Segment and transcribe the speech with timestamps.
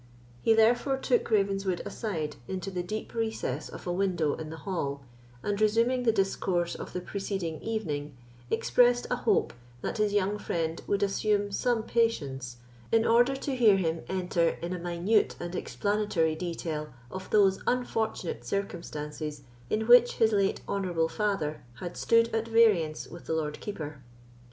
[0.41, 5.03] He therefore took Ravenswood aside into the deep recess of a window in the hall,
[5.43, 8.17] and resuming the discourse of the proceeding evening,
[8.49, 9.53] expressed a hope
[9.83, 12.57] that his young friend would assume some patience,
[12.91, 18.43] in order to hear him enter in a minute and explanatory detail of those unfortunate
[18.43, 24.01] circumstances in which his late honourable father had stood at variance with the Lord Keeper.